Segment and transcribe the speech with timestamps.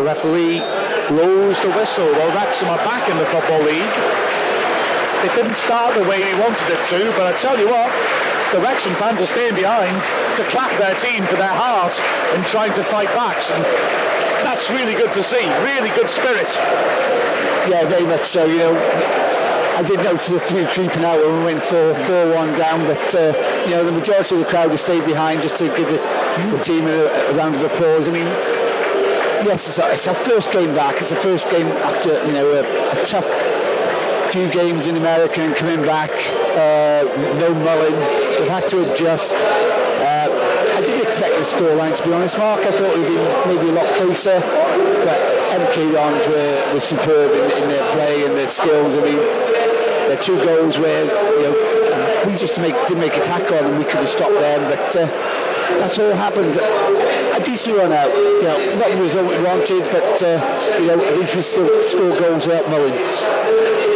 [0.00, 0.64] The referee
[1.12, 2.08] blows the whistle.
[2.08, 3.94] Well, Wrexham are back in the Football League.
[5.28, 7.92] It didn't start the way he wanted it to, but I tell you what,
[8.48, 9.92] the Wrexham fans are staying behind
[10.40, 11.92] to clap their team for their heart
[12.32, 13.44] in trying to fight back.
[13.52, 13.60] And
[14.40, 15.44] that's really good to see.
[15.68, 16.48] Really good spirit.
[17.68, 18.48] Yeah, very much so.
[18.48, 18.74] You know,
[19.76, 23.04] I did notice a few creeping out when we went 4 4 1 down, but
[23.12, 23.36] uh,
[23.68, 26.00] you know, the majority of the crowd has stayed behind just to give the,
[26.56, 28.08] the team a, a round of applause.
[28.08, 28.59] I mean,
[29.44, 30.96] yes, it's our, first game back.
[30.96, 33.28] It's the first game after you know a, a tough
[34.30, 36.10] few games in America and coming back.
[36.54, 37.04] Uh,
[37.38, 37.94] no Mullin.
[38.38, 39.34] We've had to adjust.
[39.34, 40.28] Uh,
[40.76, 42.60] I didn't expect the scoreline to be honest, Mark.
[42.60, 45.18] I thought it would be maybe a lot closer, but
[45.50, 48.96] MK Dons were, were superb in, in, their play and their skills.
[48.96, 49.16] I mean,
[50.08, 53.84] their two goals where you know we just make, didn't make a tackle and we
[53.84, 54.96] could have stopped them, but.
[54.96, 56.58] Uh, that's all happened.
[57.40, 60.36] A decent run out, you know, not the result we wanted, but uh,
[60.76, 62.92] you know, at least we still score goals without Mullin.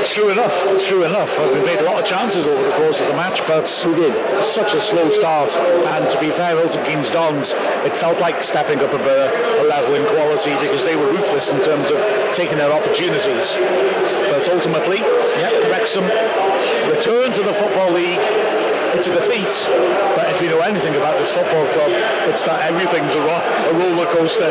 [0.09, 0.57] True enough,
[0.89, 1.37] true enough.
[1.53, 4.17] We made a lot of chances over the course of the match, but we did.
[4.43, 7.53] Such a slow start, and to be fair, Milton Keynes Dons,
[7.85, 11.61] it felt like stepping up a, a level in quality because they were ruthless in
[11.61, 12.01] terms of
[12.33, 13.57] taking their opportunities.
[14.33, 15.05] But ultimately,
[15.37, 16.05] yeah, Wrexham
[16.89, 18.64] returned to the Football League
[18.95, 19.51] it's a defeat.
[20.15, 21.91] But if you know anything about this football club,
[22.31, 24.51] it's that everything's a, ro- a roller coaster.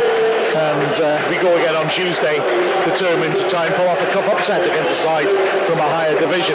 [0.54, 2.38] And uh, we go again on Tuesday,
[2.86, 5.30] determined to try and pull off a cup upset against a side
[5.66, 6.54] from a higher division.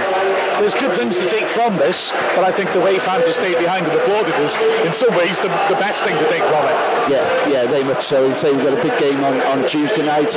[0.62, 3.58] There's good things to take from this, but I think the way fans have stayed
[3.58, 4.54] behind and applauded is,
[4.86, 6.76] in some ways, the, the best thing to take from it.
[7.10, 8.30] Yeah, yeah, very much so.
[8.32, 10.30] So we've got a big game on, on Tuesday night.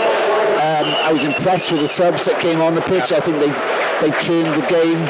[0.62, 3.12] Um, I was impressed with the subs that came on the pitch.
[3.12, 3.18] Yeah.
[3.18, 3.54] I think they
[4.02, 5.06] they turned the game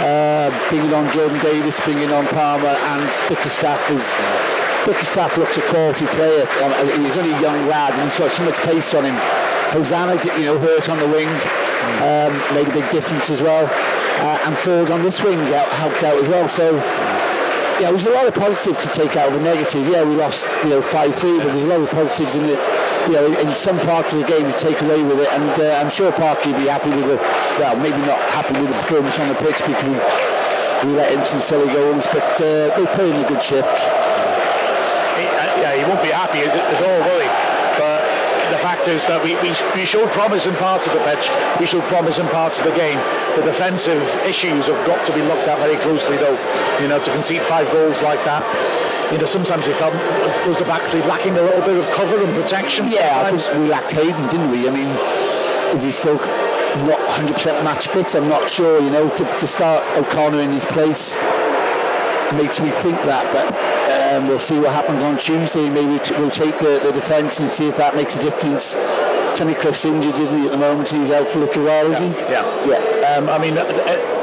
[0.00, 4.04] uh, bringing on Jordan Davies, bringing on Palmer, and Bickerstaff is.
[4.86, 6.46] Bickerstaff looks a quality player.
[6.62, 9.16] Um, he's only a young lad, and he's got so much pace on him.
[9.74, 11.26] Hosanna, you know, hurt on the wing,
[12.06, 13.66] um, made a big difference as well.
[13.66, 16.48] Uh, and Ford on this wing helped out as well.
[16.48, 16.76] So
[17.80, 19.86] yeah, there's a lot of positives to take out of the negative.
[19.88, 22.56] Yeah, we lost, you know, 5-3, but there's a lot of positives in the,
[23.06, 25.30] you know, in, some parts of the game to take away with it.
[25.32, 27.18] And uh, I'm sure Parky will be happy with the,
[27.58, 29.96] well, maybe not happy with the performance on the pitch because we,
[30.90, 33.82] we let in some silly goals, but uh, they put in a good shift.
[35.56, 36.38] Yeah, he won't be happy.
[36.44, 37.26] It's, it's all worry
[37.80, 38.04] But
[38.52, 41.66] the fact is that we, we, we showed promise in parts of the pitch, we
[41.66, 43.00] showed promise in parts of the game.
[43.34, 46.36] The defensive issues have got to be looked at very closely though.
[46.80, 48.44] You know, to concede five goals like that,
[49.12, 49.94] you know, sometimes we felt
[50.46, 52.88] was the back three lacking a little bit of cover and protection.
[52.88, 54.68] Yeah, I think we lacked Hayden, didn't we?
[54.68, 54.88] I mean,
[55.76, 56.16] is he still
[56.86, 58.14] not 100% match fit?
[58.14, 58.80] I'm not sure.
[58.80, 61.16] You know, to, to start O'Connor in his place
[62.34, 63.46] makes me think that, but
[64.16, 65.70] um, we'll see what happens on Tuesday.
[65.70, 68.74] Maybe we'll take the, the defence and see if that makes a difference.
[69.36, 70.88] Kenny Cliff's injured isn't he, at the moment.
[70.88, 72.08] He's out for a little while, is he?
[72.30, 72.66] Yeah.
[72.66, 73.16] Yeah.
[73.16, 74.15] Um, I mean, uh, uh,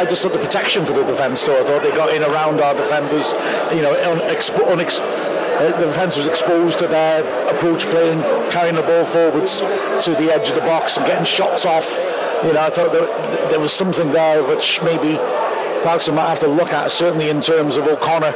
[0.00, 1.60] I just thought the protection for the defence, though.
[1.60, 3.32] I thought they got in around our defenders.
[3.76, 7.20] You know, unexpo- unex- uh, the defence was exposed to their
[7.54, 11.66] approach playing, carrying the ball forwards to the edge of the box and getting shots
[11.66, 11.98] off.
[12.42, 13.04] You know, I thought there,
[13.50, 15.16] there was something there which maybe
[15.82, 18.32] Clarkson might have to look at, certainly in terms of O'Connor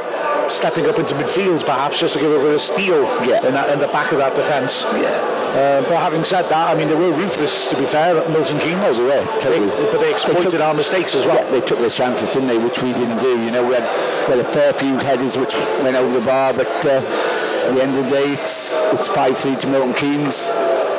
[0.49, 3.45] stepping up into midfield, perhaps, just to give a bit of steel yeah.
[3.45, 4.83] in, that, in the back of that defence.
[4.83, 5.35] Yeah.
[5.55, 8.59] Uh, but having said that, I mean, they were ruthless, to be fair, at Milton
[8.59, 8.99] Keynes.
[8.99, 9.69] Oh, yeah, totally.
[9.69, 11.37] They, but they exploited they took, our mistakes as well.
[11.37, 13.41] Yeah, they took their chances, didn't they, which we didn't do.
[13.41, 13.87] You know, we had,
[14.27, 17.81] we had a fair few headers which went over the bar, but uh, at the
[17.81, 20.51] end of the day, it's it's 5-3 to Milton Keynes.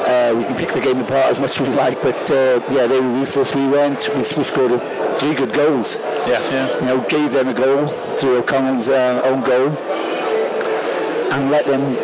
[0.07, 2.87] Uh, we can pick the game apart as much as we like, but uh, yeah,
[2.87, 3.55] they were ruthless.
[3.55, 5.97] We went, we, we scored a, three good goals.
[6.29, 6.75] Yeah, yeah.
[6.79, 9.71] You know, gave them a goal through O'Connell's uh, own goal,
[11.33, 11.97] and let them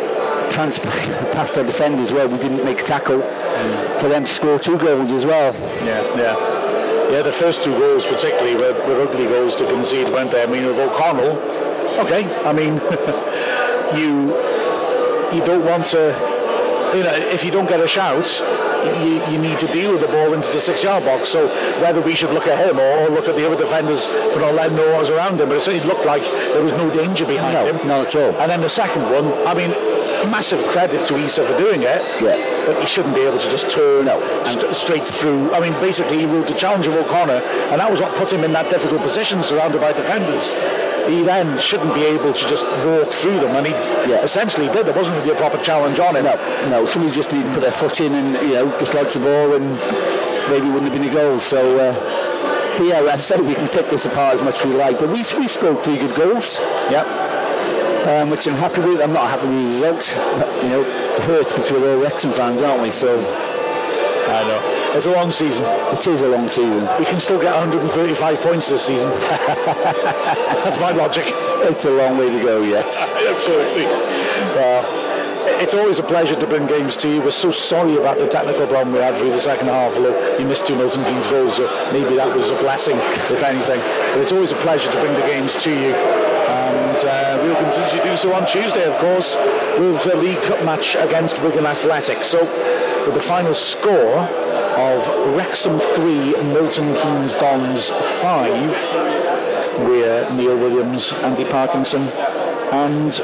[0.51, 0.89] transfer
[1.31, 3.99] past their defenders where we didn't make a tackle mm.
[4.01, 5.53] for them to score two goals as well.
[5.85, 6.53] Yeah, yeah.
[7.09, 10.43] Yeah, the first two goals particularly were, were ugly goals to concede, weren't they?
[10.43, 11.37] I mean, with O'Connell,
[12.03, 12.73] okay, I mean,
[13.99, 14.33] you
[15.33, 16.32] you don't want to
[16.95, 18.27] you know, if you don't get a shout,
[19.01, 21.29] you, you need to deal with the ball into the six-yard box.
[21.29, 21.47] So
[21.81, 24.77] whether we should look at him or, look at the other defenders for not letting
[24.77, 26.21] what was around him, but it certainly looked like
[26.53, 27.87] there was no danger behind no, him.
[27.87, 28.41] Not at all.
[28.41, 29.71] And then the second one, I mean,
[30.29, 32.01] massive credit to Eisa for doing it.
[32.21, 32.37] Yeah.
[32.65, 34.19] But he shouldn't be able to just turn no.
[34.45, 35.53] st- straight through.
[35.53, 37.41] I mean, basically, he ruled the challenge of O'Connor,
[37.71, 40.53] and that was what put him in that difficult position, surrounded by defenders
[41.07, 43.73] he then shouldn't be able to just walk through them, and he
[44.09, 44.21] yeah.
[44.23, 44.85] essentially did.
[44.85, 46.25] There wasn't really a proper challenge on him.
[46.25, 46.35] No,
[46.69, 46.85] no.
[46.85, 49.65] Somebody just needed to put their foot in and you know dislodge the ball, and
[50.49, 51.39] maybe wouldn't have been a goal.
[51.39, 51.77] So.
[51.77, 52.19] Uh,
[52.77, 54.97] but yeah, as I said, we can pick this apart as much as we like,
[54.97, 56.57] but we, we scored three good goals.
[56.89, 57.05] Yep.
[58.07, 58.99] Um, which I'm happy with.
[58.99, 60.11] I'm not happy with the result.
[60.39, 62.89] But, you know, it hurts because we're all Wrexham fans, aren't we?
[62.89, 64.82] So I know.
[64.95, 65.65] It's a long season.
[65.65, 66.87] It is a long season.
[66.99, 69.09] We can still get 135 points this season.
[70.61, 71.25] That's my logic.
[71.65, 72.85] It's a long way to go yet.
[72.85, 73.85] Absolutely.
[74.53, 74.85] Well,
[75.63, 77.21] it's always a pleasure to bring games to you.
[77.21, 79.97] We're so sorry about the technical problem we had through the second half.
[79.97, 82.97] Look, you missed two Milton Keynes goals, so maybe that was a blessing,
[83.33, 83.79] if anything.
[84.13, 85.89] But it's always a pleasure to bring the games to you.
[85.89, 89.35] And uh, we'll continue to do so on Tuesday, of course,
[89.79, 92.19] with the League Cup match against Wigan Athletic.
[92.19, 92.45] So,
[93.05, 94.29] with the final score
[94.75, 102.01] of Wrexham 3, Milton Keynes Dons 5, we're Neil Williams, Andy Parkinson,
[102.71, 103.23] and